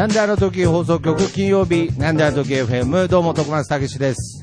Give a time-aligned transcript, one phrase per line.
[0.00, 4.42] なんであの時放送局金曜日なんであの時 FM どうも徳松たけしです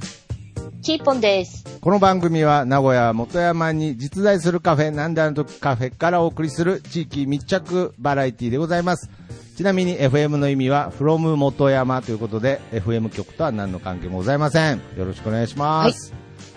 [0.84, 1.66] キーポンです。
[1.82, 9.10] この番組は名古屋元山に実在するカフェ、なんであの時カフェからお送りする地域密着バラエティでございます。
[9.58, 14.82] ちなみに FM の意味は from 元山ということで FM 局とは何の関係もございません。
[14.96, 16.14] よろしくお願いします。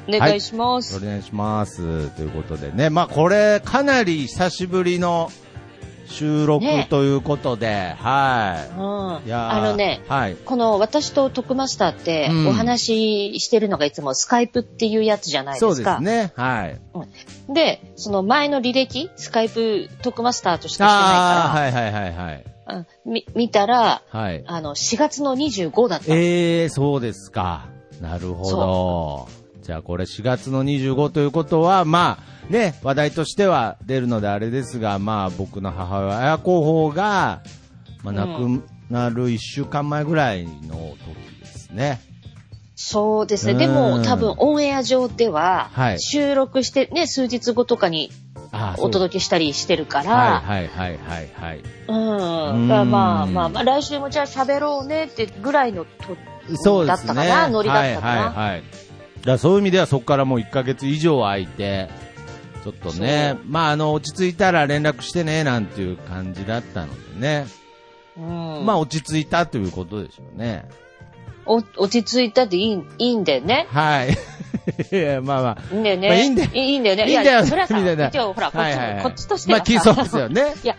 [0.06, 0.96] お願いします。
[0.98, 2.10] お願いします。
[2.10, 5.30] ということでね、まあこれかなり久しぶりの
[6.10, 9.32] 収録ねということで、はうんい。
[9.32, 10.36] あのね、はい。
[10.36, 15.92] この私と徳マスターってうんお話ししてるのがいつもスカイプっていうやつじゃないそうですか。
[15.92, 16.33] ですね。
[16.36, 16.81] はい。
[17.53, 22.44] で、その前の履歴、スカイプ徳マスターとしかしてないはいはいはいはい。
[22.44, 24.44] から、うんみ見たら、はい。
[24.47, 26.05] あの、4月の25だった。
[26.08, 27.66] ええそうですか。
[28.00, 29.28] なるほど。
[29.62, 37.43] じゃあこれ4月の25ということは、まあね、話題としては出るのであれですが、まあ僕の母親、綾子法が、
[38.03, 42.01] まあ亡くなる1週間前ぐらいの時ですね。
[42.75, 43.53] そうですね。
[43.53, 48.11] うんでも多分オンエア上でははい、収録してね、数日後とかに
[48.51, 51.61] あお届けしたりしてるかけら、はいはいはいはいはい。
[51.87, 52.62] うん。
[52.62, 56.17] うんだからまあまあまあ、来週もじゃあ喋ろうねってぐらいのと、
[56.56, 57.06] そうですね。
[57.06, 58.62] だったかなノリだったかなはいはいはい。
[59.25, 61.91] だそういう意味ではそこからもう1ヶ月以上空いて、
[62.62, 67.47] ちょっとね、まああの、落ち着いたら連絡してね、なんていう感じだったのでね。
[68.16, 70.69] うん、まあ落ち着いたということでしょうね。
[71.47, 73.66] お落ち着いたっていいいいんだよね。
[73.70, 74.11] はい。
[74.92, 75.75] いや、まあまあ。
[75.75, 76.08] いいんだよね。
[76.08, 77.03] まあいいんだよいいんだよね。
[77.11, 79.65] いいんだよやそれはさ、一応ほら、こっち,、はいはいはいこっちとしてはさ。
[79.65, 80.54] まあ、きそうですよね。
[80.62, 80.77] いや、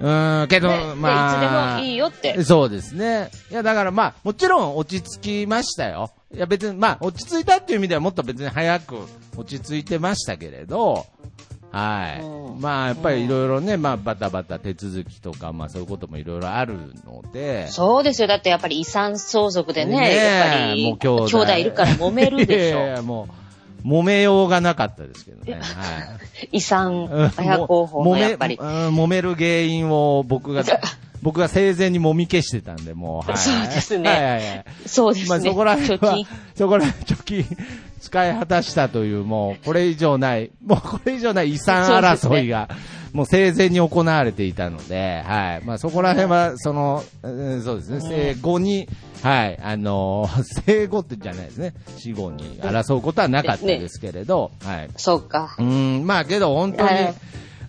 [0.00, 1.78] うーん、けど、ねでまあ。
[1.78, 2.44] いつでもいいよって。
[2.44, 3.30] そうですね。
[3.50, 6.10] いや、だからまあ、もちろん落ち着きましたよ。
[6.34, 8.96] いや、別に、まあ、落ち着いたっていう意味ではもっと別に早く
[9.36, 11.06] 落ち着いてましたけれど、
[11.72, 12.22] はい。
[12.22, 16.74] うんまあ、やっぱりいろいろね、まあ、バタバタ手続きとか、まあ、そういうこともいろいろある
[17.06, 18.28] ので、そうですよ。
[18.28, 22.96] だってやっぱり遺産相続でね、ねえやっぱりもう兄弟兄弟いるから揉めるでし いやいょ。
[22.96, 23.41] やもう、
[23.84, 25.54] 揉めようがなかったですけどね。
[25.54, 25.60] は
[26.42, 26.48] い。
[26.52, 28.56] 遺産うん親候補のやっぱり。
[28.58, 30.64] も揉める原因を僕が、
[31.22, 33.38] 僕が生前に揉み消してたんで、もう、はい。
[33.38, 34.64] そうですねはいはいはい。
[34.86, 35.28] そうですね。
[35.30, 36.26] まあそこら辺は貯金。、
[36.56, 37.56] そこら辺貯金
[38.02, 42.68] 使い果たしたという、もうこれ以上ない、 もうこれ以上ない遺産争いが、
[43.12, 45.64] もう生前に行われていたので、はい。
[45.64, 48.88] まあそこら辺は、その、うんそうですね、生後に、
[49.22, 54.88] はい、あのー、 生後ってじゃないですね、死後に争うことはなかったですけれど、はい。
[54.96, 55.54] そうか。
[55.58, 55.64] うー
[56.00, 57.14] ん、まあけど本当にはい、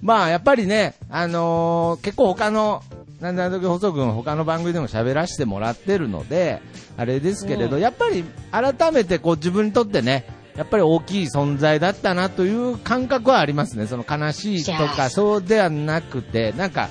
[0.01, 2.81] まあやっぱりね、あのー結構他の、
[3.23, 6.61] なんだ時放送軍他の番組でも喋らせてもらってるので、
[6.97, 13.87] あれですけれど、やっぱり改めてこう自分にとってね、やっぱり大きい存在だったなという感覚はありますね。
[13.87, 16.89] その悲しいとかそうではなくて、なんか、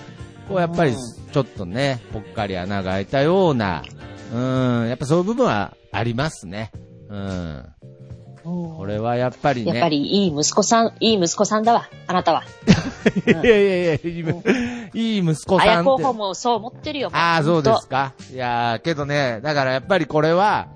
[0.49, 0.97] こうやっぱりうん
[1.33, 3.83] ちょっとね、ぽっかり穴が開いたような、
[4.33, 6.71] うん、やっぱそういう部分はありますね。
[7.09, 7.67] うん。
[8.43, 9.73] これはやっぱりね。
[9.73, 12.45] やっぱりいい息子さん、いい息子さんだわ、あなたは。
[13.27, 15.69] いやいやいや、いい息子さんって。
[15.71, 17.11] 綾候補もそう思ってるよ。
[17.13, 18.15] ああ、そうですか。
[18.33, 20.69] いやーけどね、だからやっぱりこれは、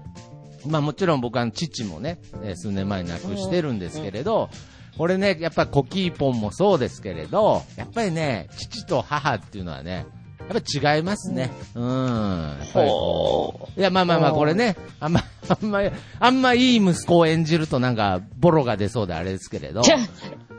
[0.67, 4.49] まあもちろん僕は父もね、えー数年前に亡くしてるんですけれど、
[4.97, 10.07] これね、やっぱコキーポンもそうですけれど、やっぱりね、父と母っていうのはね、
[10.49, 11.51] やっぱ違いますね。
[11.75, 12.57] うん。
[12.61, 15.81] やっぱりこういや、まあまあまあ、これね、あんま、 あんま、
[16.21, 19.83] あんまいい息子を演じるとなんか、ボロが出そうであれですけれど、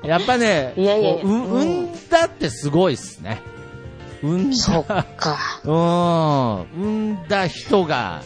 [0.04, 3.42] やっぱね、いやいやこうううん産んだってすごいっすね。
[4.22, 4.58] 産んだ。
[4.58, 5.38] そっか。
[5.64, 6.84] うん。
[6.84, 8.22] 産んだ人が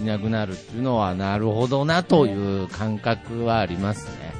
[0.00, 4.32] いなくなるっていうのは、なるほどなという感覚はありますね。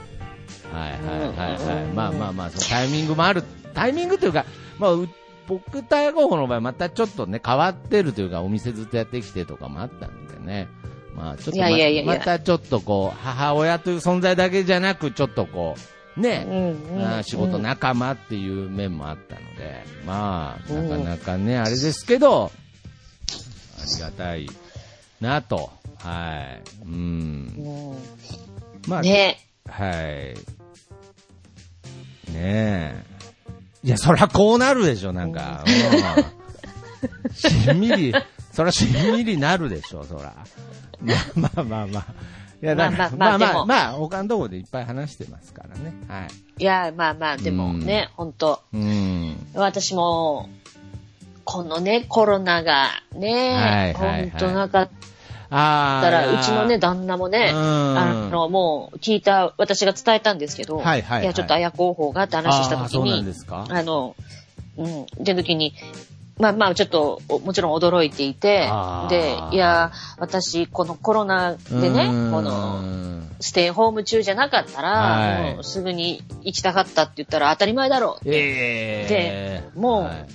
[0.73, 1.85] はいはいはいはい。
[1.85, 3.45] うんまあまあまあ、そのタイミングもある。
[3.75, 4.45] タイミングというか、
[4.79, 5.09] まあ、う
[5.47, 10.69] 僕、大候補の場合、またちょっとね、変わってるというか、お店ずっとやってきてとかもあったんでね。
[11.15, 15.77] まあ、ちょっとまいやいやいやまたちょっとこう、母親という存在だけじゃなく、ちょっとこ
[16.17, 22.51] う、ね、うんうん仕事仲間っていう面もあったので、まあ、なかなかね、あれですけど、
[23.81, 24.49] ありがたい
[25.21, 26.63] なと、はい。
[26.85, 26.93] うん。
[26.93, 27.97] うん
[28.89, 29.39] まあ、ね
[29.69, 29.93] はい。
[32.33, 33.12] ねえ。
[33.85, 35.65] いや、そりゃこうなるでしょ、なんか。
[35.67, 36.43] うん
[37.35, 38.15] しんみり、
[38.53, 40.35] そらしんみりなるでしょ、そら。
[41.35, 42.05] まあまあまあまあ。
[42.63, 45.93] いや、だから、まあまあまあまあまあ、他のところでいっぱい話してますからね。
[46.09, 46.29] はい。
[46.59, 49.37] いや、まあまあ、でもね、本当うん。
[49.55, 50.49] 私も、
[51.45, 54.91] このね、コロナがね、はいはいはい本当なかっ
[55.53, 56.03] ああ。
[56.03, 57.59] たら、いうやちのね、旦那もね、うん。
[57.99, 61.25] あの、もう聞いた、私が伝えたんですけど、はいはいはい。
[61.27, 63.67] や、ちょっと綾候補がって話した時にで、すか。
[63.69, 64.17] あの、
[64.79, 65.75] うん、で時に、
[66.39, 69.11] まあまあ、ちょっと、おもちろん驚いていてあ、ー。
[69.11, 72.33] で、いや、私、このコロナでね、うん。
[72.33, 72.81] この、
[73.41, 75.55] ステイホーム中じゃなかったら、はい。
[75.55, 78.39] もうすぐに行きたかったって言ったら当たり前だろうって。
[78.39, 79.63] ええ。
[79.75, 80.27] でもうはい。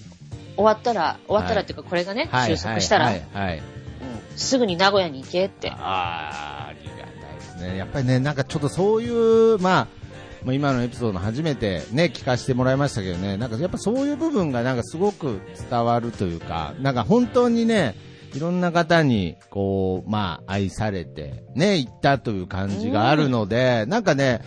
[0.55, 3.11] 終わったら、終わったはいらっていうか、これがね、はい収束したら、
[4.37, 5.69] すぐに名古屋に行けって。
[5.71, 7.77] ああ、ありがたいですね。
[7.77, 9.87] やっぱりね、なんかちょっとそういう、まあ、
[10.43, 17.95] まあ今のエピソード初めてね、聞かせてもらいましたけどね、なんかやっぱそういう部分がなんかすごく伝わるというか、なんか本当にね、
[18.33, 24.41] いろんな方に、こう、まあ、愛されて、ね、行ったという感じがあるので、なんかね、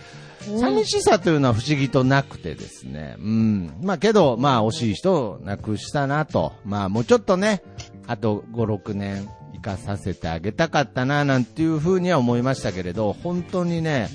[0.59, 3.15] 寂しさというのは不思議となくてですね。
[3.19, 3.73] うん。
[3.83, 6.53] まあけど、まあ惜しい人を亡くしたなと。
[6.65, 7.61] まあもうちょっとね、
[8.07, 9.27] あと5、6年
[9.61, 14.09] 生かさせてあげたかったな、なんていうふうには思いましたけれど、本当にね、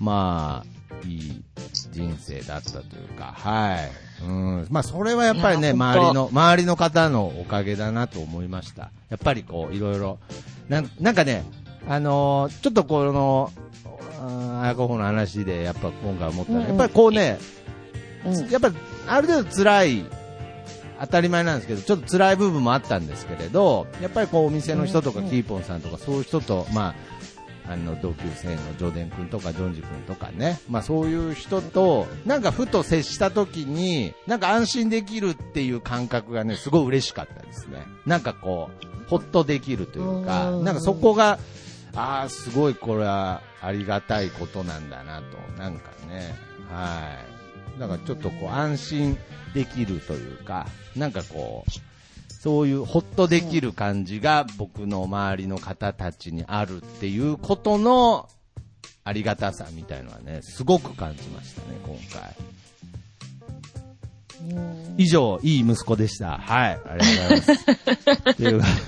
[0.00, 1.42] まあ、いい
[1.92, 4.24] 人生だったというか、はい。
[4.24, 4.66] うん。
[4.70, 8.90] まあそれはやっぱりね、周りの、周りの方のおかげだなと思いました。
[9.10, 10.18] やっぱりこう、いろいろ、
[10.68, 11.44] なんなんかね、
[11.88, 13.52] あのーちょっとこの、
[14.20, 17.38] あー候補の話でやっぱ今回思ったのは、うんやっぱりこうね、
[18.24, 18.72] うんやっぱ
[19.06, 20.04] ある程度辛い、
[21.00, 26.94] 当たり前なんですけど、ちょっと辛い部分もあったんですけれど、やっぱりこうお店の人とかうんキーポンさんとかそういう人と、ま
[27.66, 37.86] あ、あの同級生のジョデン君とかジョンジ君とかね、まあそういう人と、なんかふと接した時に、なんか安心できるっていう感覚がね、すごい嬉しかったですね。
[38.06, 41.38] なんかこう、ほっとできるというか、うんなんかそこが、
[41.94, 46.36] ああ、すごいこれはありがたいことなんだなと、なんかね、
[46.70, 47.36] はい。
[47.78, 49.18] だからちょっとこう安心
[49.54, 51.70] できるというか、なんかこう、
[52.32, 58.28] そういうほっとできる感じが僕の周りの方たちにあるっていうことの
[59.04, 62.34] ありがたさみたいのはね、すごく感じましたね、今回。
[64.98, 66.38] 以上、いい息子でした。
[66.38, 67.38] はい、ありがとう
[68.36, 68.80] ございます。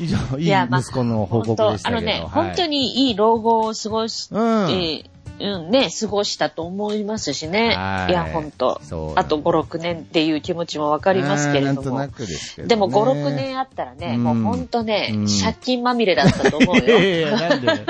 [0.00, 2.00] 以上、いいいやまあ息子の報告でしたけど。
[2.00, 4.68] 本当あのね、はい本当にいい老後を過ごしうん。
[4.68, 7.74] て、うん、ね、過ごしたと思いますしね。
[7.76, 12.66] はいいや、本当そうあと5、6年っていう気持ちもわかりますけれどもでね。
[12.66, 16.84] でも5、6年あったらね、うんもう本当ね、うん借金まみれだったと思うよ。
[16.84, 17.86] いやいや、なんで、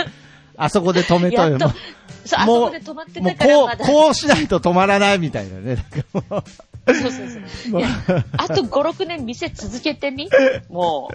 [0.57, 1.59] あそこで止めとよ。
[1.59, 1.71] そう、
[2.35, 3.87] あそこで止まってたからこう、まだ。
[3.87, 5.77] こうしないと止まらないみたいなね。
[6.87, 7.11] そうそう
[7.71, 7.81] そう。
[7.81, 7.89] いや、
[8.37, 10.29] あと5、6年店続けてみ？
[10.69, 11.11] も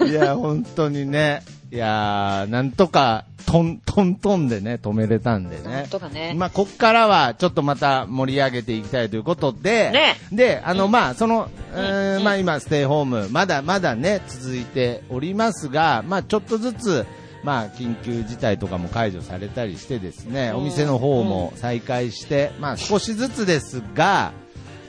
[0.00, 0.06] う。
[0.06, 1.42] いや、本当にね。
[1.70, 5.86] いやー、なんとか、トン、トントンでね、止めれたんでね。
[5.90, 6.34] とかね。
[6.36, 17.06] まあ、こっからは、ちょっとまた盛り上げていきたいということで、ねで、あの、まあ、その、えーうんまあ、今、ステイホーム、まだまだね、続いておりますが、まあ、ちょっとずつ、
[17.42, 24.32] まあ、緊急事態とかも解除されたりしてですね、うんお店の方も再開して、まあ、少しずつですが、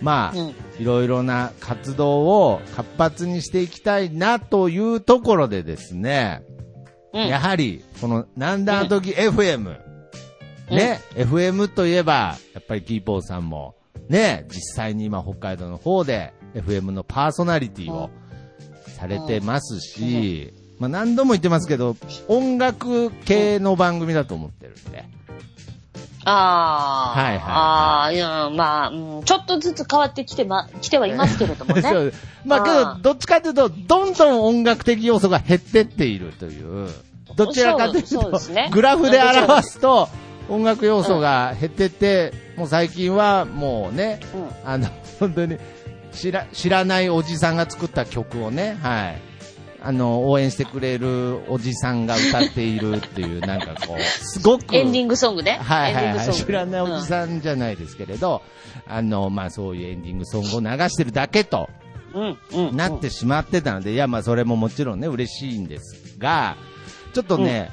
[0.01, 0.55] まあ、うん。
[0.79, 6.43] いろいろな活動を活発にしていきたいなというところでですね、
[7.13, 7.27] うん。
[7.27, 9.79] やはり、この、なんだあの時 FM、
[10.69, 13.75] ね、FM といえば、やっぱりキーポーさんも、
[14.09, 18.09] ね、実際に今北海道の方で FM のパーソナリティを
[18.97, 21.95] されてますし、まあ何度も言ってますけど、
[22.27, 25.05] 音楽系の番組だと思ってるんで。
[26.29, 27.19] ああ。
[27.19, 27.43] はいはいはい。
[27.49, 31.81] ああ、いや、まあ、うん、ちょっとずつ変わってきてま、来てはいますけれどもね。
[31.89, 32.13] そう。
[32.45, 36.89] まあけど、どっちかというと、どんどん音楽的要素が減ってっているという、
[37.35, 40.09] どちらかというとですね、グラフで表すと、
[40.49, 44.69] 音楽要素が減ってって、もう最近はもうね、うん。
[44.69, 44.87] あの、
[45.19, 45.57] 本当に
[46.11, 49.26] 知ら、知らないおじさんが作った曲をね、はい。
[49.81, 54.75] あの、応援してくれるおじさんが歌っているっていう、なんかこう、すごく。
[54.75, 55.59] エンディングソングね。
[55.61, 56.33] はいはいはい。
[56.33, 58.41] 知らないおじさんじゃないですけれど、
[58.87, 61.69] あの、まあそういうエンディングソングを流してるだけと
[62.13, 62.75] うん、うん。
[62.75, 66.55] なってしまってたので、いやまあそれももちろんね、嬉しいんですが、
[67.13, 67.69] ちょっとね、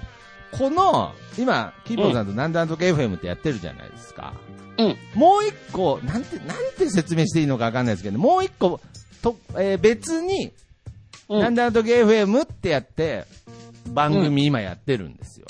[0.52, 4.34] この、今、キーポーさんとなんだんとか FM ってやってるじゃないですか。
[4.78, 4.96] うん。
[5.14, 8.80] もう一個、なんて、なんて説明していいのかわかんないですけど、もう一個、
[9.22, 10.52] と、えー別に、
[11.28, 13.24] うんなんだんとか FM ってやって、
[13.86, 15.46] 番組今やってるんですよ。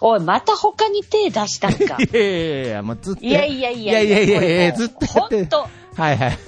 [0.00, 1.96] おい、また他に手出したんか。
[2.02, 3.24] いやいやいやいや、まあ、ずっと。
[3.24, 6.38] いやいやいやいやいやいやいやずっとやってほんと、はいはい。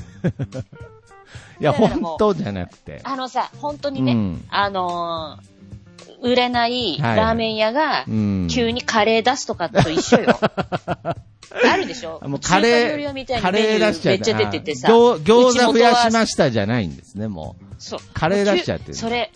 [1.61, 3.01] いや、本当じゃなくて。
[3.05, 5.55] あのさ、本当にね、うんあのー
[6.23, 10.39] 売れないはいラーメン屋がうん、急にカレー出すとかと一緒よ。
[11.73, 12.21] あるでしょ？
[12.27, 14.89] もうカレー、カレー出しちゃうーめっちゃ出ててさ。
[14.89, 17.65] 餃餃子増やししましたじゃないんですね、もう。
[17.79, 17.99] そう。
[18.13, 19.31] カレー出しちゃってるそれ、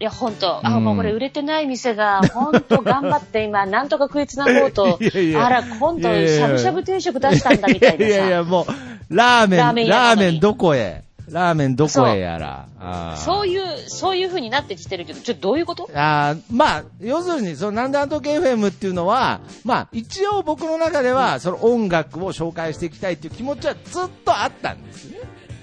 [0.00, 0.66] いや、本当。
[0.66, 0.84] あ、うん。
[0.84, 4.98] もうこれ売れてない店が、本当頑張って今、 なんとか食いつなごうと。
[5.00, 8.04] いやいやあら、今度、しゃぶしゃぶ定食出したんだみたいなさ。
[8.04, 11.04] いやいや、もう、ラーメン、ラーメンどこへ？
[11.30, 13.16] ラーメンどこへやら。
[13.16, 13.46] そう。
[13.46, 15.88] いう、そういう風になってきてるけど、ちょっとどういうこと？
[15.94, 25.18] あーまあ、要するに、その、なんであの時 FM っていうのは、まあ、一応僕の中では、その音楽を紹介していきたいっていう気持ちはずっとあったんですね。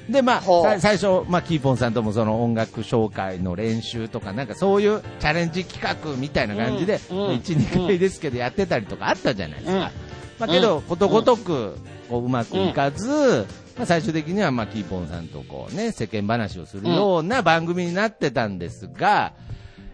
[0.09, 7.27] で、まあ、最初、まあ、キーポンさんともその音楽紹介の練習とか、なんかそういうチャレンジ企画みたいな感じで、うんうん。
[7.35, 9.73] 1、2回ですけどやってたりとかあったじゃないですか。
[9.73, 9.81] うん。
[9.81, 9.91] ま
[10.39, 11.77] あ、けど、ことごとく、
[12.09, 13.45] こう、うまくいかず、
[13.79, 19.31] まあ、最終的には、まあ、キーポンさんとこうね、世間話をするような番組になってたんですが、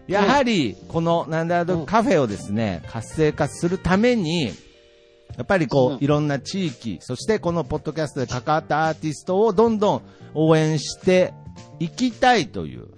[0.08, 5.98] やはり、この、なんだろう、カフェをですね、活性化するために、やっぱりこう、うん。
[6.00, 10.02] いろんな地域、そしてこのポッドキャストで関わったアーティストをどんどん
[10.34, 11.32] 応援して
[11.78, 12.88] いきたいという、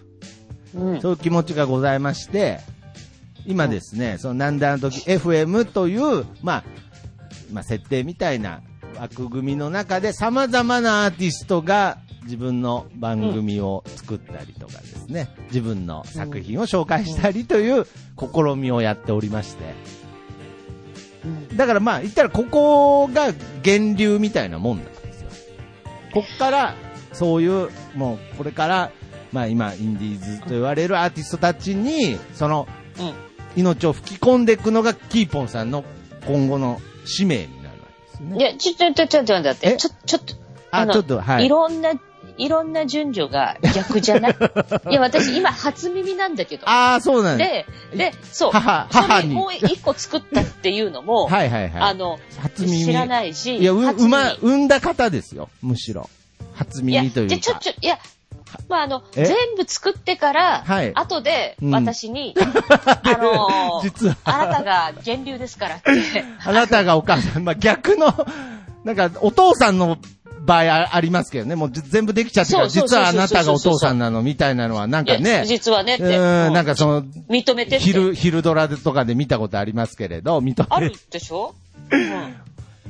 [0.75, 1.00] うん。
[1.02, 2.61] そういう気持ちがございまして、
[3.45, 6.64] 今ですね、そのなんであの時 FM という、まあ、
[7.52, 8.62] まあ、設定みたいな
[8.99, 17.87] 枠組みの中で様々なアーティストが自分の番組を作ったりとかですね、自分の作品を紹介したりという
[18.19, 19.75] 試みをやっておりまして、
[21.57, 23.33] だからまあ言ったらここが
[23.64, 25.31] 源流みたいなもんなんですよ。
[26.12, 26.75] こっから
[27.12, 28.90] そういうもうこれから
[29.33, 33.28] まあ今インディーズと言われるアーティストたちにそのうん。
[33.57, 35.85] 命を吹き込んでいくのがキーポンさんの
[36.26, 37.49] 今後の使命
[38.21, 38.39] ですよね。
[38.39, 39.77] いや、ちょ、ちょ、ちょ、ちょっと待ってえ？
[39.77, 40.35] ちょ、ちょっと、
[40.71, 41.47] あ、のちょっとはい。
[41.47, 41.93] いろんな、
[42.37, 44.37] いろんな順序が逆じゃない？
[44.91, 46.69] いや、私今初耳なんだけど。
[46.69, 47.97] ああ、そうなんです。
[47.97, 48.53] で、で、そう。
[48.53, 51.83] 母それ母にもう一個作ったっていうのも、 はいはいはい。
[51.83, 52.85] あの、初耳。
[52.85, 55.49] 知らないし、いや、う、うま、産んだ方ですよ。
[55.63, 56.09] むしろ。
[56.55, 57.37] 初いや、耳というか。
[57.37, 57.99] じゃ、ちょ、ちょ、いや、
[58.69, 59.25] まあ、あの、え？
[59.25, 60.93] 全部作ってから、はい。
[60.95, 61.75] 後でうん。
[61.75, 62.45] 私に、 あ
[63.19, 64.17] のー実は。
[64.25, 65.90] あなたが源流ですからって、
[66.45, 68.12] あなたがお母さん、まあ、逆の、
[68.85, 69.99] なんか、お父さんの
[70.45, 76.05] 場合あありますけどね、もうじ全部できちゃって実はあなたがお父さんなのみたいなのは、なんかね、実はねう
[76.50, 77.78] んなんかその、認めて。
[77.78, 81.55] 昼、昼ドラとかで見たことありますけれど、認めある、でしょ？
[81.90, 82.35] うん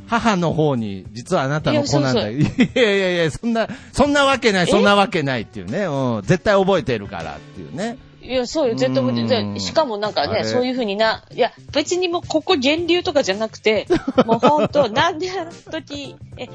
[0.08, 2.28] 母の方に、実はあなたの子なんだ。
[2.30, 7.98] いいやいやいや、そんな、そんなわけない、そんなわけないっていうね、うん、絶対覚えてるからっていうね。
[8.28, 9.60] いや、そうよ、絶対覚えてうんる。
[9.60, 13.86] しかもなんかね、そういうふうにな、いや、別にもうここ源流とかじゃなくて、
[14.26, 16.48] もうほんと、なんであの時、え、違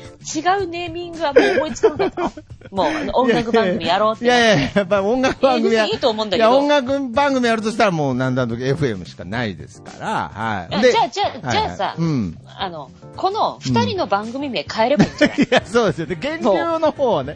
[0.63, 2.21] うネーミングはもう思いつかなかった？
[2.21, 2.31] の
[2.71, 4.25] もう音楽番組やろうって。
[4.25, 5.85] いやいや、やっぱり音楽番組や。
[5.85, 10.91] いやいいと思うんだけどいや、音楽番組やるとしたらもう、なんだと FM しかないですから、はい。
[10.91, 12.37] じゃあ、じゃあ、じゃあさ、うん。
[12.55, 16.17] あの、この二人の番組名変えればいいんじゃない、いや、そうですよね。
[16.21, 17.35] 源流の方はね、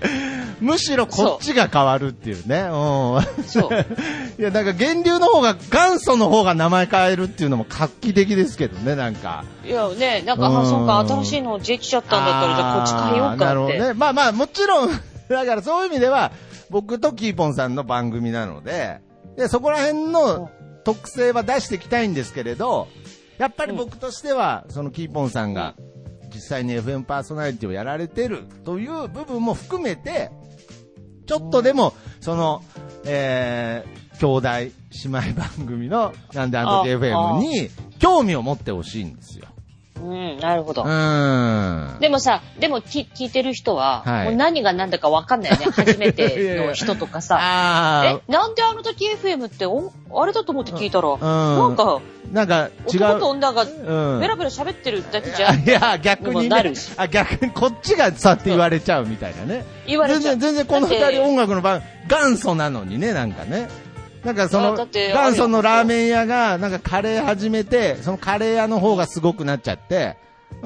[0.60, 2.62] むしろこっちが変わるっていうね。
[2.62, 3.44] うん。
[3.46, 3.86] そう。
[4.38, 9.46] いや、なんか源流の方が、元祖の方が名前変えるっていうのも画期的ですけどね、なんか。
[9.65, 13.53] いやね、なんか、うんあ、そうか、新しいのできちゃったんだったら、じゃあこっち変えようかって。
[13.53, 13.93] るほどね。
[13.93, 14.89] まあまあ、もちろん、
[15.29, 16.31] だからそういう意味では、
[16.69, 19.00] 僕とキーポンさんの番組なので、
[19.38, 20.50] でそこら辺の
[20.84, 22.88] 特性は出していきたいんですけれど、
[23.38, 25.75] やっぱり僕としては、そのキーポンさんが、
[26.34, 30.31] 実際に FM パーソナリティをやられてるという部分も含めて、
[31.25, 32.63] ちょっとでも、その、
[33.05, 34.71] えー、兄弟姉
[35.05, 37.69] 妹番組の、なんであの時あ FM に、
[38.00, 39.47] 興味を持ってほしいんですよ。
[40.01, 40.86] うん、なるほどう。
[40.86, 42.00] ーん。
[42.00, 45.65] でもさ、でもき聞いてる人は、はいもう何が何だか分かんないよね。
[45.71, 47.38] 初めての人とかさ。
[47.41, 52.00] あえ、なんであの時 FM っておあれだと思って聞いたら、んなんか、
[52.31, 53.03] なんか違う。
[53.03, 55.59] 男と女がうんベラベラ喋ってるだけじゃん。
[55.62, 59.65] いや、逆に、ねもなるし、あ、逆にこっちがさって言われちゃうみたいなね。
[59.88, 63.67] 言われちゃう全然、全然この二人音楽の番、元祖なのにね、なんかね。
[64.27, 70.17] なんかその、元祖のラーメン屋が、なんかカレー始めて、そのカレー屋の方がすごくなっちゃって、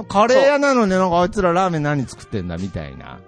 [0.08, 3.20] カレー屋なのになんかあいつらラーメン何作ってんだみたいな。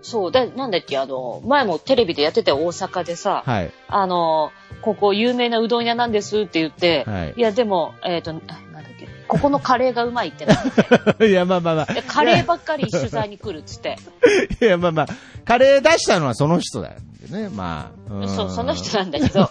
[0.00, 3.72] そう、だ、なんだっけ、あの、前もテレビでやってたよ大阪でさ、はい。
[3.88, 7.34] あの、ここ有名なうどん屋なんですって言って、はい。
[7.36, 11.92] いや、でも、えっ、と、あなんだっけ、ここのカレーがうまいってなって、 いや、まあまあまあ。
[11.92, 13.96] でカレーばっかり取材に来るっつって、
[14.62, 15.06] いや、まあまあ、
[15.44, 17.48] カレー出したのはその人だよね。
[17.48, 18.14] まあ。
[18.24, 19.42] んそう、その人なんだけど、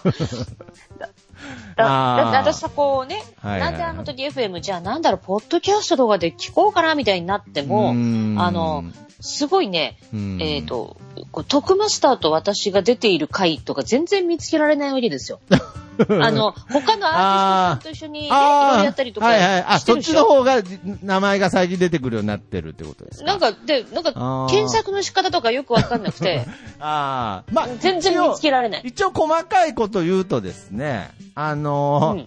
[1.76, 8.84] あーだって私さ、こうね、はいはいはいなんであの時 FM、じゃあなんだろう、ポッドキャストとかで聞こうかなみたいになっても、うんあの、
[9.20, 10.96] すごいね、うんえっ、と、
[11.30, 15.40] こうトクマスターと私が出ている回とか全然見つけられないわけですよ。
[16.22, 19.64] あの、他のアーティストさんと一緒にね、いろいろやったりとかはいはい。
[19.66, 20.24] あ、そっちの。
[20.24, 20.62] 方が
[21.02, 23.26] 名前が最近出てくるようになってるってことですか？
[23.26, 26.46] なんか、で、なんか検索の仕方とかよくわかんなくて、
[26.80, 28.82] ああ、まあ、全然見つけられない。
[28.84, 32.26] 一応細かいこと言うとですね、あのーうん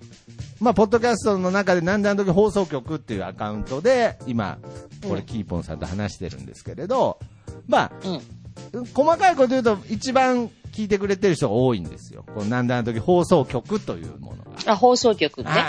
[0.60, 4.58] まあ、ポッドキャストの中でなんであの時放送局っていうアカウントで、今、
[5.08, 7.20] これうんキーポンさんと話してるんですけれど、
[7.68, 8.16] まうん。
[8.16, 8.20] あ、
[8.94, 12.24] 細かいこと言うと一番聞いてくれてる人が多いんですよ。
[12.36, 14.74] このなんであの時放送局というものが。
[14.74, 15.50] あ、放送局ね。
[15.50, 15.62] はい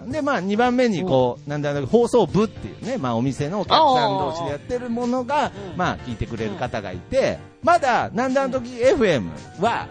[0.00, 0.10] はい。
[0.10, 9.30] で、まあ、2番目に、こう、なんであの時放送部っていうね、まあ、お店のお客さん同士でやってるものが、うんまあ、聞いてくれる方がいて、まだ、なんであの時 FM
[9.60, 9.86] は、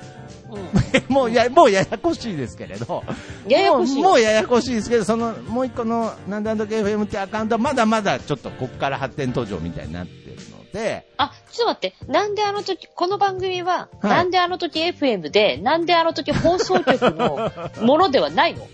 [0.51, 0.59] うん。
[0.59, 0.61] う
[1.09, 3.01] んもうや、もうややこしいですけれど、
[3.47, 12.11] ややこしいよもうもうややこしいですけど、その、もう一個の、なんだんだけ FM ってアカウントはまだまだちょっとこっから発展途上みたいになってるので、あ、ちょっと待って。
[12.11, 17.49] なんであの時、この番組は、はいなんであの時 FM で、なんであの時 放送局の
[17.81, 18.67] ものではないの？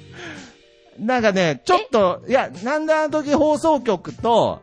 [0.97, 4.61] なんかね、ちょっと、いや、なんだあの時放送局と、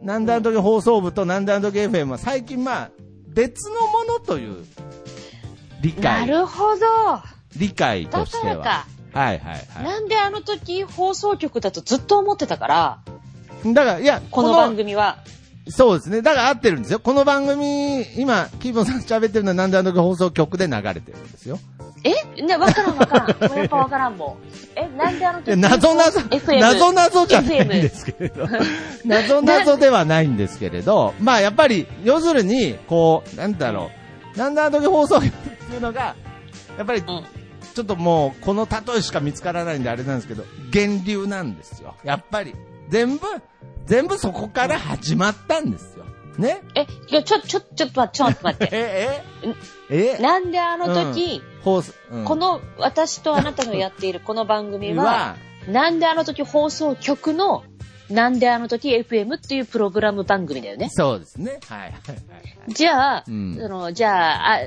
[0.00, 2.90] なんだあの時放送部となんだあの時 FM は最近まあ、
[3.28, 4.64] 別のものという
[5.82, 6.86] 理な解、るほど。
[7.54, 8.44] 理解としては。
[8.44, 8.86] だからか。
[9.12, 12.98] はいはいはなんであの時放送局だとずっと思ってたから、
[13.62, 13.74] い。
[13.74, 15.18] だから、いや、この番組は。
[15.68, 16.22] そうですね。
[16.22, 16.98] だから合ってるんですよ。
[16.98, 21.58] この番組、今、キーボンさん喋ってるのはなんであの放送局で流れてるんですよ。
[22.04, 23.48] えね、わからんわからん。
[23.48, 24.36] これやっぱわからんもん。
[24.76, 28.48] え、なんであの時謎謎、FM 謎謎じゃないんですけれど、
[29.04, 33.90] 謎謎ではないんですけれど、まあやっぱり、要するに、こう、なんだろ
[34.34, 36.16] う、なんであの時放送局っていうのが、
[36.76, 37.24] やっぱり、うん
[37.74, 41.94] ちょっともう、この例えしか見つからないんであれなんですけど、源流なんですよ。
[42.04, 42.54] やっぱり。
[42.90, 43.26] 全部、
[43.86, 46.04] 全部そこから始まったんですよ。
[46.38, 46.62] ね？
[46.74, 48.68] え、いや、ちょ、ちょ、ちょっと待って、ちょっと待って。
[48.72, 49.22] え、
[49.90, 55.36] え、え、なんであの時、放送、うんこの、私とあなたのやっているこの番組は、は、
[55.68, 57.64] なんであの時放送局の、
[58.10, 60.88] なんであの時 FM っていうプログラム番組だよね。
[60.90, 61.60] そうですね。
[61.68, 61.92] はい、はい、は
[62.68, 62.72] い。
[62.72, 64.58] じゃあ、うんその、じゃあ、あ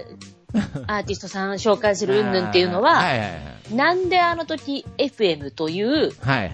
[0.87, 3.35] アーティストさん紹介する云々っていうのは、 はい、はい、は
[3.71, 3.75] い。
[3.75, 6.53] なんであの時 FM というはい、はい。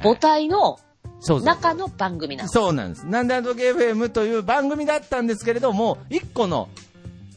[1.21, 2.49] そうそう中の番組なの。
[2.49, 3.05] そうなんです。
[3.05, 6.67] なんであの時 FM という番組だったんですけれども、一個の、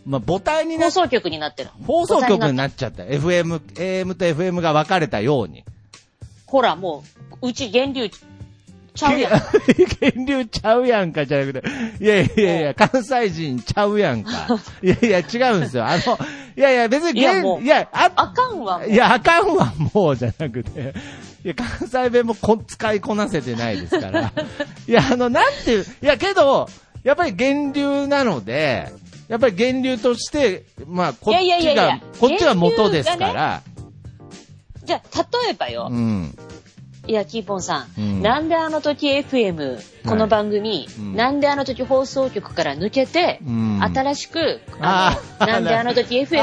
[0.06, 1.70] まあ、母体になっ放送局になってる。
[1.86, 3.04] 放送局にっなっちゃった。
[3.04, 5.64] FM、AM と FM が分かれたように。
[6.46, 7.04] ほら、も
[7.42, 8.08] う、うち源流
[8.94, 9.32] ちゃうやん。
[10.00, 11.62] 源流ちゃうやんかじゃなくて、
[12.00, 14.30] いやいやいや、関西人ちゃうやんか。
[14.82, 15.84] いやいや、違うんですよ。
[15.84, 16.18] あの、
[16.56, 20.94] いやいや、別にいやいや、あ、あかんわ、いや、あかんわ、もう、じゃなくて。
[21.44, 24.32] いや、関西弁もこ使いこなせてないですから。
[24.88, 26.68] いや、あの、なんていう、いや、けど、
[27.02, 28.90] やっぱり源流なので、
[29.28, 33.62] やっぱり源流として、まあ、こっいやいやいやちがいや、こっちが元ですから、
[34.84, 36.34] じゃあ、例えばよ、うん。
[37.06, 38.22] いや、キーポンさん,、うん。
[38.22, 41.16] なんであの時 FM、この番組、うん。
[41.16, 43.80] なんであの時放送局から抜けて、うん。
[43.82, 45.16] 新しく、 な
[45.58, 46.40] んであの時 FM という、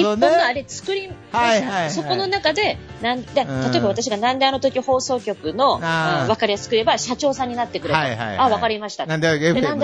[0.00, 0.04] 一。
[0.04, 1.90] 本のあれ作りまはいはいはい。
[1.90, 3.72] そこの中で、なんで、うん。
[3.72, 8.00] 例えば私がなんであの時放送局の、わかりやすく言えば社長さんになってくれと。
[8.00, 8.38] はいはいはい。
[8.38, 9.04] あ、わかりました。
[9.06, 9.32] なんであ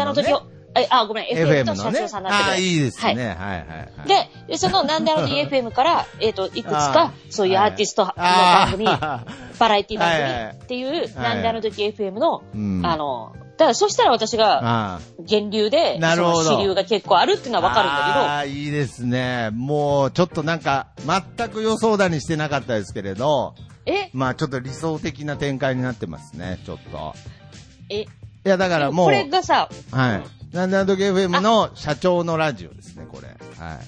[0.05, 0.33] の時、
[0.75, 2.01] えあ、ごめん、FM FM と社のね。
[2.01, 2.53] 長さんになってくれ。
[2.53, 3.13] ああ、いいですね。
[3.13, 3.17] はい。
[3.17, 4.09] はいはいはい。
[4.09, 9.25] で、でそのなんであの時 FM から、えっと、いくつあかー、そういうアーティストの番組、 バ
[9.69, 11.35] ラエティ番組っていう、はい。
[11.35, 12.83] なんであの時 FM の、うん。
[12.85, 15.01] あの、だからそしたら私が。
[15.19, 16.57] 源流で、なるほど。
[16.57, 19.51] 支流が結構あるっていうのはわかるんだああ、いいですね。
[19.53, 23.55] もう、ちょっとなんか、全く予想だにしてなかったですけれど、けど、
[23.87, 27.15] え、まあちょっと理想的な展開になってますね、ちょっと。
[27.89, 28.07] え、い
[28.45, 30.23] や、だからもう、これがさ、はい。
[30.53, 33.29] なんであの時 FM の社長のラジオですね、これ。
[33.29, 33.79] はい。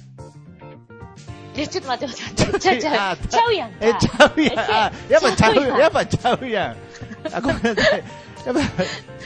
[1.57, 3.77] え、ちょっと待って待っちゃうちゃあう、ちゃうやんか。
[3.81, 4.59] え、ちゃうやん。
[4.59, 6.77] あやっぱちゃう、やっぱちゃうやん。
[7.33, 8.05] あ、ごめんなさい。
[8.47, 8.61] やっぱ、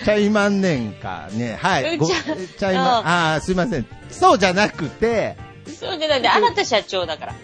[0.04, 1.58] ちゃいまんねんかね。
[1.60, 1.96] はい。
[1.96, 3.86] ごうんちゃいま、うんあーすいません。
[4.10, 7.34] そうじゃなくて、そうじゃないんで、あなた社長だから。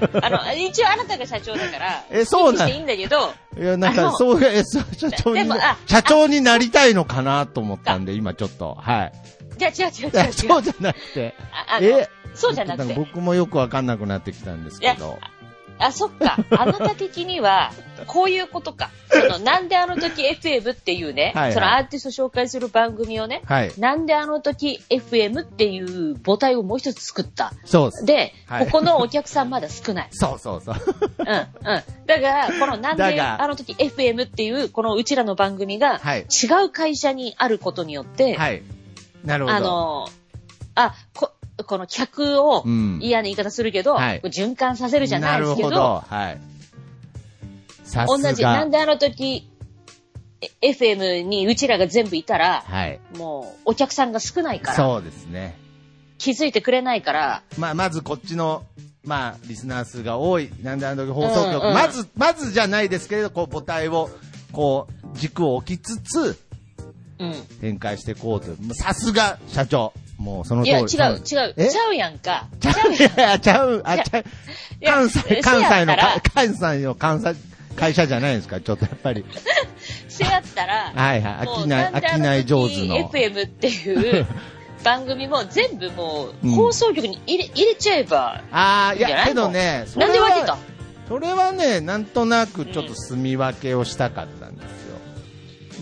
[0.22, 2.70] あの、一応あなたが社長だから、えそうなん？
[2.70, 5.50] いいんだけど、いや、なんか、そういう、え、そう社長に
[5.86, 9.12] 社長になりたいのかなと思ったんで、今ちょっと、はい。
[9.56, 10.32] じゃあ違う違う違う違う。
[10.34, 11.34] そうじゃなくて、
[11.80, 15.18] え、そうじゃなくて僕もよくわかんなくなってきたんですけど。
[15.78, 16.38] あ、そっか。
[16.50, 17.72] あなた的には、
[18.06, 18.90] こういうことか。
[19.08, 23.72] その、なんであの時 FM っていうね、はいはいそのアーティスト紹介する番組をね、はい。
[23.78, 27.52] なんであの時 FM っていう母体をもう一つ作った。
[27.64, 30.08] そうではいここのお客さんまだ少ない。
[30.12, 30.76] そうそうそう。
[31.18, 31.82] うん、うん。
[32.06, 38.62] だから、このなんであの時 FM っていう、このうちらの番組が、はい違う会社にあることによって、はい。
[39.24, 39.56] なるほど。
[39.56, 40.08] あの、
[40.74, 41.30] あ、こ、
[41.66, 46.04] この客をうん嫌な言い方するけど、はい循環させるじゃないですけど、ど。
[46.06, 46.40] はい。
[47.84, 48.18] さ同。
[48.32, 49.48] じ、なんであの時、
[50.40, 53.00] え FM にうちらが全部いたら、はい。
[53.16, 55.56] もうお客さんが少ないから、そうですね。
[56.18, 58.64] 気づいてくれないから、まあ、まずこっちの、
[59.04, 64.10] まあ、リスナー数が多い、なんであの時放送局、うんうんまず、まずじゃないですけれど、こう、母体を、
[64.52, 66.38] こう、軸を置きつつ、
[67.18, 67.34] うん。
[67.60, 68.74] 展開していこうと。
[68.74, 69.92] さすが、社長。
[70.24, 71.02] もう、そのい通り。
[71.02, 71.68] や、違う、違う、え？
[71.68, 72.46] ちゃうやんか。
[72.58, 74.24] ちゃう、いや、ちゃう、あ、ちゃう。
[74.82, 75.96] 関西、関西の
[76.34, 77.34] 関西の関西、
[77.76, 79.24] 会社じゃないですか、ちょっとやっぱり。
[80.08, 81.32] せやったら、はいはい。
[81.46, 82.96] 飽きない飽きない上手の。
[83.10, 84.26] FM っていう
[84.82, 90.58] 番組も全部もう、うん放送局に入れ、入れちゃえば、ああ、いや、けどね、それはなんで分けた
[91.08, 94.83] それはね、なんとなくちょっと住み分けをしたかったんですよ。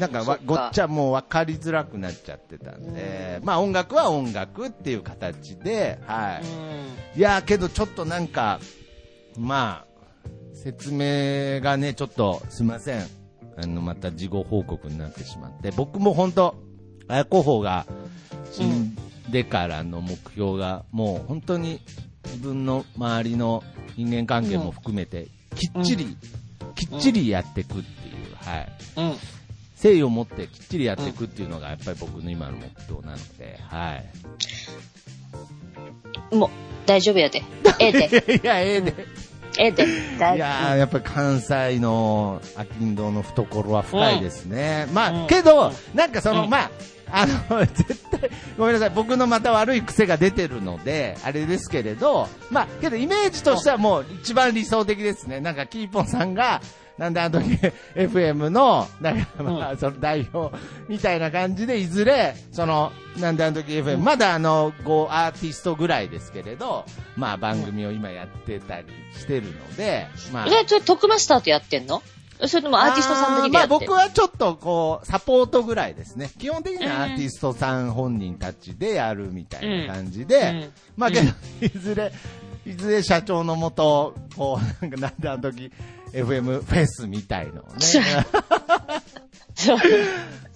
[0.02, 7.18] なんかごっちゃもう分かりづらくなっちゃってたんで、まあ音楽は音楽っていう形で、はうんい。
[7.18, 8.58] いやーけどちょっとなんか、
[9.38, 9.92] まあ、
[10.54, 13.06] 説明がね、ちょっとすいません。
[13.56, 16.54] あの、また事後報告になってしまって、僕も本当、
[17.08, 17.86] 綾子方が
[18.50, 18.96] 死ん
[19.30, 21.80] でからの目標が、もう本当に
[22.24, 23.62] 自分の周りの
[23.96, 26.16] 人間関係も含めて、きっちり、
[26.74, 28.68] きっちりやっていくっていう、はい。
[29.82, 29.90] うん。
[29.90, 34.04] 誠意を持ってきっちりやっていくっていうのが、やっぱり僕の今の目標なので、はい。
[36.34, 36.50] もう、
[36.86, 37.42] 大丈夫やで。
[37.78, 38.40] ええで。
[38.42, 38.94] いや、ええで。
[39.58, 39.86] ええで。
[40.18, 44.86] 大いやーやっぱり関西のアキンドの懐は深いですね。
[44.92, 46.70] まあ、うんけど、なんかその、うんまあ、
[47.12, 55.40] あの、 絶対、ごめんなさい、僕のまた悪い癖が出てるので、あれですけれど、まあ、けどイメージとしてはもう一番理想的ですね。
[55.40, 56.62] なんか、キーポンさんが、
[56.98, 57.48] なんであの時
[57.96, 60.54] FM の、なんかまあ、その代表
[60.88, 66.84] みたいな感じで、いずれ、その、なんであの時 FM、まだあの、5アーティストぐらいですけれど、
[67.16, 70.46] まあ番組を今やってたりしてるので、まあ。
[70.48, 72.02] え、それ、トックマスターとやってんの？
[72.44, 73.76] それともアーティストさんだけでやってんの？
[73.76, 76.30] あーまあ僕はちょっとこう、サポートぐらいですね。
[76.38, 80.72] 基本的にはアーティストさん本人たちでやるみたいな感じで、うん。
[80.96, 82.12] まあけど、いずれ、
[82.64, 85.72] いずれ社長のもと、こう、なんかなんであの時、
[86.12, 87.72] FM フェスみたいのをね。
[89.66, 89.78] そう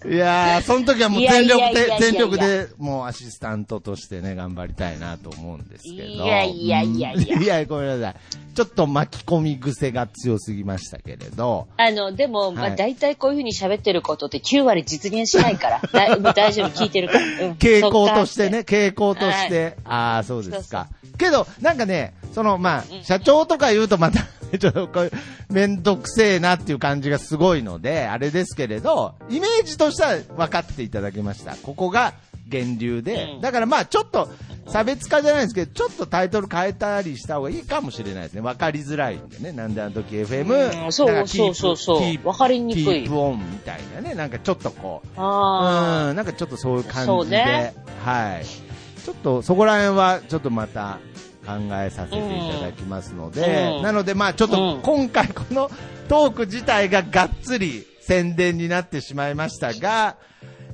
[0.09, 5.97] いやー、その時はもう全力で全力で、もうアシスタントとしてね、頑張りたいなと思うんですけど。
[5.97, 8.55] いやいやいやいやうんいや、ごめんなさい。
[8.55, 11.67] ちょっと巻き込み癖が強すぎましたけれど。
[11.77, 15.81] あの、でも、まあ、はい大体こういうふうに喋ってることって9割実現しないから。
[16.21, 17.25] だ大丈夫、聞いてるから。
[17.25, 18.51] うん傾向として。
[18.51, 19.77] ね、傾向として。
[19.85, 20.89] ああ、そうですか。
[21.19, 24.27] けど、なんかね、その、まあ、社長とか言うとまた、
[24.59, 25.13] ちょっとこう、
[25.51, 31.57] めんどくせえなっていう感じがすごいので、あれですけれど、イメージとしては分かっていただけました。
[31.57, 32.15] ここが
[32.51, 33.33] 源流で。
[33.35, 34.29] うんだからまあ、ちょっと、
[34.69, 38.41] 差別化じゃないですけど、ちょっとタイトル変えたりした方がいいかもしれないですね。
[38.41, 39.53] 分かりづらいんでね。
[39.53, 40.87] なんであの時 FM。
[40.87, 44.15] うんそうそうそうそうキープ分かりにくいキープオンみたいなね。
[44.15, 48.45] なんかちょっとこう、あうん、なんかちょっとそういう感じで、ねはい。
[48.45, 50.99] ちょっとそこら辺はちょっとまた
[51.47, 53.83] 考えさせていただきますので、うん。
[53.83, 54.83] なのでまあちょっとうん。
[54.83, 55.71] 今回この
[56.09, 60.17] トーク自体ががっつり宣伝になってしまいましたが、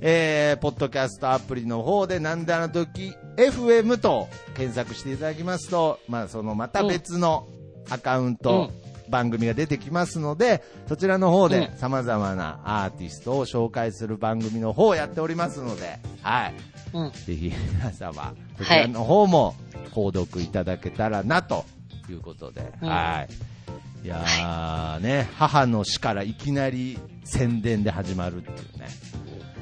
[0.00, 7.46] えー、ポッドキャストアプリの方でなんであの時 FM と検索していただきますと、まあそのまた別の
[7.88, 8.70] アカウント、
[9.08, 11.78] 番組が出てきますので、そちらの方でうん。
[11.78, 16.54] 様々なアーティストを紹介する番組の方をやっておりますので、はい。
[16.92, 16.98] あ。
[16.98, 17.12] うん。
[17.12, 19.54] ぜひ皆様、そちらの方も
[19.94, 21.64] 購読いただけたらなと
[22.10, 23.52] いうことで、うんはい。
[24.04, 28.88] いやーね、母の死からいきなり宣伝で始まるっていうね。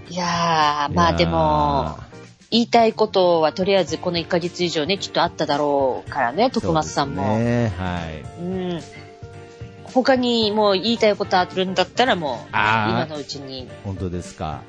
[0.08, 1.98] いやー、まあでも、
[2.50, 7.38] 言いたいことはとりあえずこの1ヶ月以上ね、きっとあっただろうからね、徳松さんも。
[7.38, 8.42] ね、はい。
[8.42, 8.44] う
[8.76, 8.80] ん。
[9.84, 13.68] 他にもう言いたいことあるんだったらもう、今のうちに。
[13.84, 14.62] 本当ですか。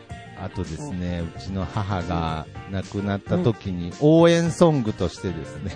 [0.44, 1.40] あとですね、う。
[1.40, 5.72] ちの母が亡くなった時に応援ソングとしてですね、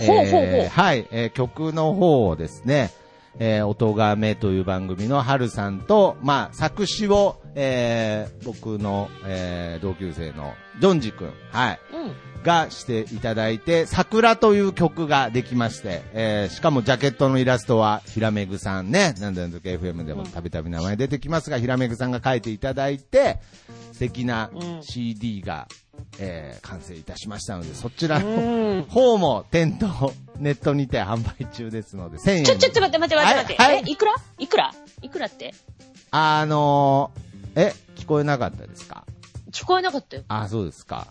[0.00, 2.90] えーはい、えー曲の方をですね、
[3.38, 12.12] えー、音がめという番組の春さんと、まあ、作詞を、えー僕の、えー同級生のジョンジ君、はい、うん。
[12.44, 23.38] がしていただいて、桜という曲ができまして、えーしかもジャケットのイラストは、ひらめぐさんね、なんだなんだ FM でもたびたび名前出てきますが、ひらめぐさんが書いていただいて、
[23.92, 24.82] 素敵なうん。
[24.82, 25.68] CD が、
[26.18, 28.82] えー完成いたしましたので、そちらうのん。
[28.84, 32.44] 方も店頭、ネットにて販売中ですので、1000円。
[32.44, 33.62] ちょ、ちょっと待って待って待って待って。
[33.62, 34.14] はいはいえ、いくら？
[34.38, 34.74] いくら？
[35.02, 35.54] いくらって？
[36.10, 39.04] あのー、え、聞こえなかったですか？
[39.50, 40.22] 聞こえなかったよ。
[40.28, 41.08] あ、そうですか。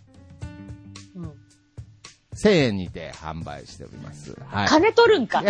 [1.16, 1.32] うん。
[2.36, 4.36] 1000円にて販売しております。
[4.50, 4.68] はい。
[4.68, 5.42] 金取るんか？
[5.42, 5.46] い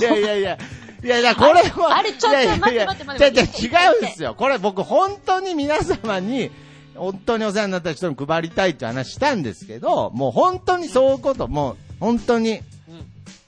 [0.00, 0.58] やいやいや、
[1.04, 1.96] いやいや、これは。
[1.96, 4.34] あれちょっと待って待って待って違うんですよ。
[4.36, 6.50] これ僕本当に皆様に、
[6.98, 12.60] 本当にお世話になった人に配りたいって話したんですけど、もう本当にそういうこと、もう本当に、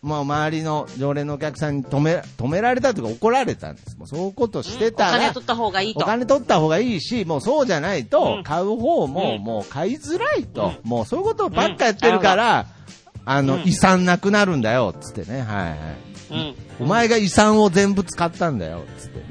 [0.03, 3.99] もう周りの常連のお客さんに止め、止められたとか怒られたんです。
[3.99, 6.01] もうそういうことしておたら、金取った方がいいと。
[6.01, 12.67] お金取った方がいいし、もうそうじゃないと、うん買う方も、うんもう買いづらいと、うもうそういうことばっかやってるから、
[13.27, 15.79] あの、うん遺産なくなるんだよ、つってね、はいはい。
[16.31, 16.55] うん。
[16.81, 19.25] お前が遺産を全部使ったんだよ、つってね。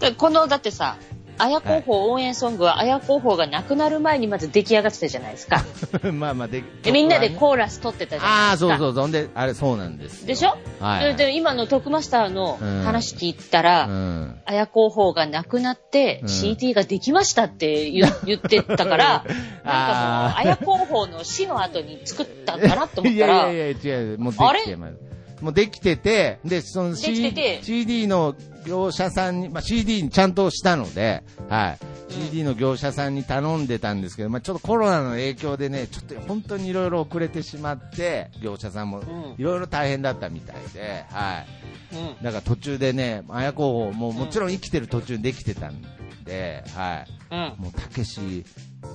[0.00, 0.96] でこの、だってさ、
[1.38, 5.64] 綾候補応援ソングは綾候補が亡くなる前にまず出来上がってたじゃないですか。
[6.02, 6.18] うん。
[6.20, 7.36] まあまあで、でみんなでう。
[7.36, 8.68] コーラス取ってたじゃああ、ないですか。
[8.68, 9.08] そうそうそう。
[9.08, 10.26] んで、あれ、そうなんですよ。
[10.26, 11.16] でしょ、はい。
[11.16, 14.40] でで、今のトークマスターのうん話聞いたら、うん。
[14.46, 19.24] 綾候補が亡くなってうん CD ができましたって言 言ってたから、
[19.64, 24.60] なんかもう、綾候補の死の後に作ったんかなと思ったら、いやいやいや、違う、もうであれ？
[24.62, 24.76] きて。
[24.76, 28.34] もうできてて、で、その C- CD の
[28.68, 31.78] 業者さんに、まあ、CD にちゃんとしたので、はい。
[32.12, 39.34] CD の業者さんに頼んでたんですけど、まあ、ちょっとコロナの影響でね、ちょっと本当にいろいろ遅れてしまって、業者さんもん。
[39.38, 41.44] いろいろ大変だったみたいで、は
[41.92, 41.96] い。
[41.96, 42.22] うん。
[42.22, 45.80] だから途中でね、綾候補ももちろん生きてる途中にできてたん
[46.24, 47.34] で、はい。
[47.34, 47.64] うん。
[47.64, 48.44] もう、たけし、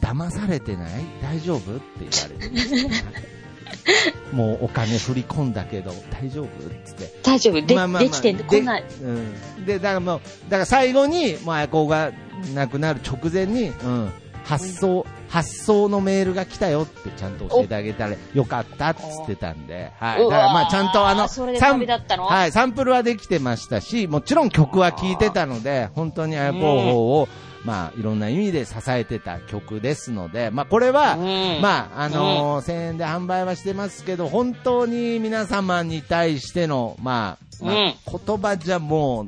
[0.01, 0.91] 騙されてない？
[1.21, 1.75] 大丈夫？
[1.75, 2.93] って言われて
[4.33, 7.19] もうお金振り込んだけど、大丈夫って言って。
[7.23, 9.65] 大丈夫で、まあまあまあできてこんな、でうん。
[9.65, 12.11] で、だからもう、だから最後に、もう綾子が
[12.53, 14.11] 亡くなる直前に、うん。
[14.43, 20.23] 発送、発送のメールが来たよってちゃんと教えてあげたらよかったって言ってたんで、はい。
[20.23, 22.25] だからまあちゃんとあの、サン旅だったの？
[22.25, 27.29] はい、サンプルはできてましたし、もちろん曲は聴いてたので、本当に綾候補を、
[27.63, 31.19] まあいろんな意味で支えてた曲ですので、まあこれは、う
[31.59, 31.61] ん。
[31.61, 37.93] まあ、あのー1000円で販売はしてますけど、本当に皆様に対しての、まあ、まあうん。
[38.25, 39.27] 言葉じゃもう、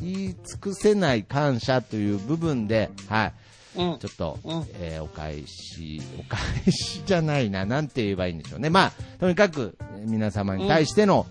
[0.00, 3.32] 言い尽くせない感謝という部分で、はい。
[3.76, 3.98] うん。
[3.98, 4.66] ちょっと、うん。
[4.74, 8.68] えーお返し、 お返しじゃないな、なんて言えばいいんでしょうね。
[8.68, 11.26] まあ、とにかく、えー皆様に対しての、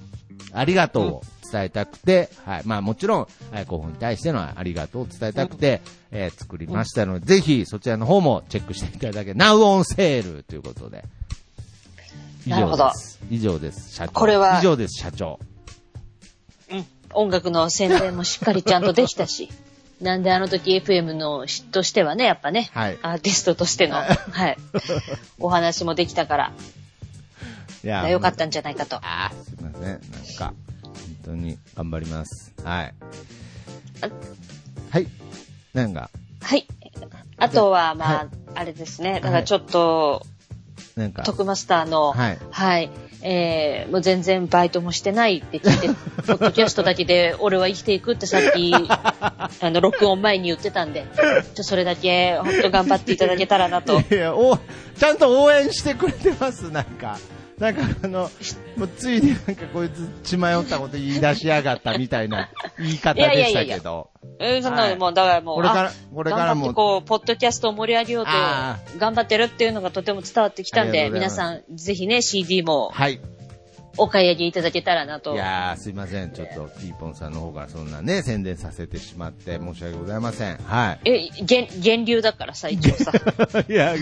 [0.52, 1.22] ありがとうを
[1.54, 2.62] 伝えたくて、はい。
[2.66, 11.06] まあもちろん、はい、候補に対してのありがとうを伝えたくて、えー作りましたので、ぜひそちらの方もチェックしていただけ、Now on sale ということで。
[12.46, 13.20] 以なるほど上です。
[13.30, 14.14] 以上です、社長。
[14.14, 15.40] これは以上です、社長。
[16.72, 16.86] うん
[17.16, 19.50] 音楽の宣伝もしっかりちゃんとできたし、
[20.02, 24.58] なんであの時 FM の人としてはね、やっぱね、はいアーティストとしての、 はい、
[25.40, 26.54] お話もできたから、
[27.84, 28.98] いやよかったんじゃないかと。
[29.02, 29.82] あーすいません。
[29.82, 30.00] なん
[30.38, 30.73] か、本
[31.24, 32.54] 当に頑張ります。
[32.64, 32.94] はい
[34.02, 34.10] あ。
[34.92, 35.08] はい。
[35.74, 36.10] なんか、
[36.42, 36.68] はい。
[37.38, 40.26] あとは、まあ、はいあれですね、だからちょっと、
[40.96, 45.88] なんか、徳マスターの、はいはい、えー、もう全然バイトもしてないって聞いて、
[46.28, 51.06] ポッドキャストだけで俺は生きていくってさっき、 あの、録音前に言ってたんで、
[51.56, 54.00] ちょそれだけ本当頑張っていただけたらなと。
[54.00, 54.58] いや、お、
[55.00, 57.18] ちゃんと応援してくれてます、なんか。
[57.60, 58.30] なんかあの、
[58.78, 64.10] もうついになんかこいつ血迷ったこと言い出しやがったみたいな言い方でしたけど。
[64.40, 66.74] えーそんなもう、だからもう、これからあこれからも。
[66.74, 72.90] こう、ポッドキャストを盛り上げようとあ、頑張ってるっていうのがとても伝わってきたんあで、皆さん、ぜひね、CD も。
[72.90, 73.20] はい。
[73.98, 75.38] お買い上げいただけたらなとい。
[75.38, 76.32] やー、すいません。
[76.32, 80.58] ちょっと、ピーポンさんの方からそんなね、宣伝させてしまって申し訳ございません。
[80.58, 81.00] はい。
[81.06, 83.12] え、源、源流だからさ、一応さ。
[83.70, 83.96] いや、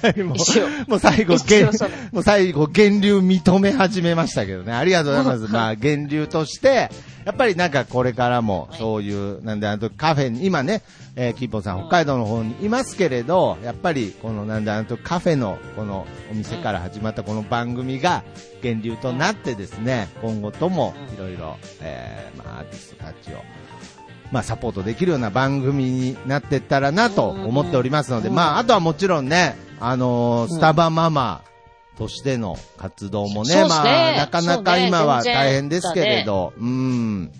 [0.00, 0.34] 最後、も
[0.96, 1.36] う最後、
[2.12, 4.72] もう最後、源流認め始めましたけどね。
[4.72, 5.50] ありがとうございます。
[5.52, 6.90] まあ、源流として、
[7.24, 10.82] やっぱりなんかこれからも、そういう、なんであのカフェに、今ね、
[11.16, 18.24] えーキーポンさん北海道の方にいますけれど、やっぱりこのなんであのカフェのこのお店から始まったこの番組が
[18.62, 23.38] 源流となってですね、今後ともいろいろ、えーまあアーティストたちを、
[24.30, 28.34] まあ、サポートできるような番組になっていったらなと思っておりますので、うん。
[28.34, 31.42] まあ、あとはもちろんね、あのースタバママ
[31.98, 37.32] としての活動もね、ねまあ、なかなか今は大変ですけれど、うん。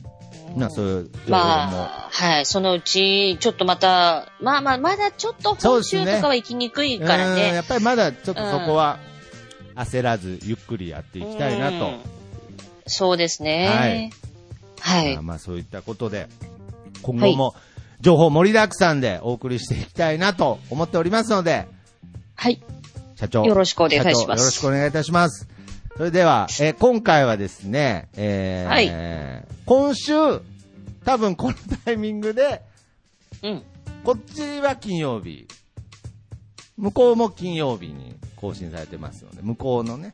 [0.57, 1.37] まあそういう情報も。
[1.37, 2.47] まあ、はい。
[2.47, 7.55] そのうち、ちょっとまた、まあまあ、まだちょっと本州とかは行きにくいからうんね。
[7.55, 8.99] やっぱりまだちょっとそこは
[9.75, 12.01] 焦らずゆっくりやっていきたいなとうん。
[12.87, 14.11] そうですね。
[14.81, 15.15] はい。
[15.15, 16.29] まあまあそういったことで、
[17.03, 17.55] 今後も
[18.01, 21.67] 情報盛りだくさんでお送りしていきたいなと思っておりますので、
[22.37, 22.63] はい。
[23.25, 23.45] 社長。
[23.45, 25.49] よろしくお願いしますよろしくお願いいたします。
[25.97, 30.13] それでは、えー今回はですね、えーはい今週、
[31.05, 32.63] 多分このタイミングで、
[33.43, 33.63] うん。
[34.05, 35.47] こっちは金曜日、
[36.77, 40.13] 向こうも金曜日に更新されてますので、向こうのね、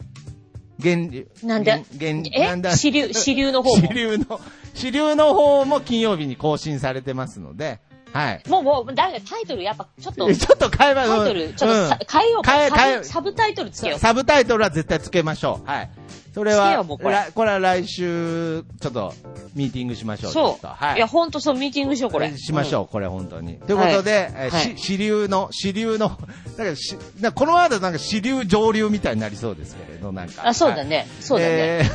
[0.79, 1.29] 源流。
[1.42, 2.70] なんで源源なんだ？
[2.73, 3.83] え支流、支流の方も？
[3.88, 3.94] 支。
[3.94, 4.40] 流の、
[4.75, 7.81] 支流の方も金曜日に更新されてますので、
[8.12, 8.42] はい。
[8.49, 12.51] もう、もう、だタイトルやっぱ、ちょっと、えちょっと変えまタイトル、ちょっとさ、変えようか。
[12.53, 13.99] サ変え変えブサブタイトルつけよう。
[13.99, 15.66] サブタイトルは絶対つけましょう。
[15.66, 15.90] はい。
[16.35, 19.12] それは、これらこれは来週、ちょっと、
[19.55, 20.33] ミーティングしましょう。
[20.33, 20.66] そう。
[20.94, 20.96] い。
[20.96, 22.37] いや、ほんとそう、ミーティングしよう、これ。
[22.37, 23.55] しましょう、これ本当に。
[23.59, 26.96] ということで、えし支流の、支流の、だからし、
[27.35, 30.46] このワードなんか支流上流みたいになりそうですけれど、なんか。
[30.46, 31.09] あ、そうだね。
[31.20, 31.90] そうだね。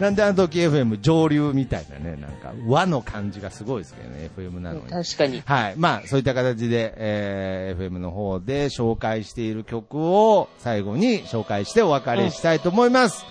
[0.00, 4.86] なんであの時 FM 上流みたいなね、なんか和の感じがすごいですけどね、FM なのに。
[4.90, 5.42] 確かに。
[5.44, 5.74] はい。
[5.76, 13.24] まあ、そういった形で、えー FM の方で紹介している曲を最後に紹介してお別れしたいと思います。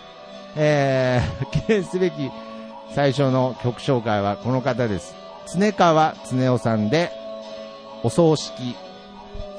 [0.55, 2.31] えー、記念すべき
[2.95, 5.13] 最初の曲紹介はこの方です。
[5.53, 7.11] 常川常夫さんで、
[8.03, 8.75] お葬式。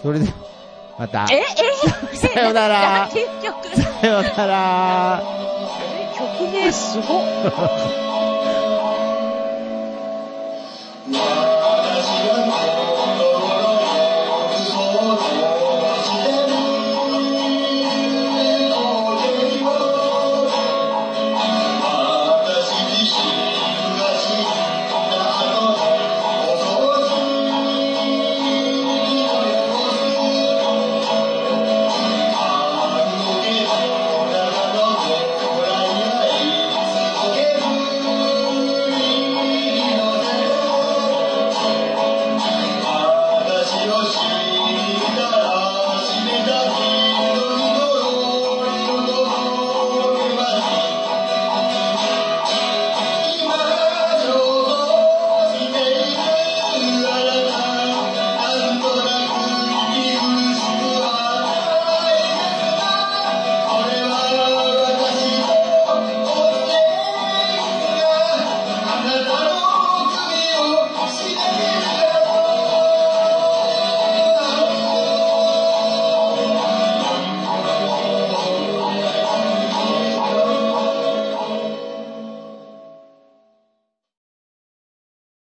[0.03, 0.33] それでは、
[0.99, 1.27] また。
[1.31, 1.43] え、
[2.13, 5.60] え、さよならさよなら。
[6.61, 7.91] 曲名すごっ。